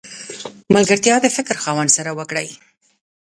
[0.73, 2.47] ملګرتیا د فکر خاوندانو سره وکړئ!